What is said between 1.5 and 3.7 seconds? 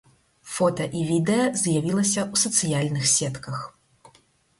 з'явілася ў сацыяльных сетках.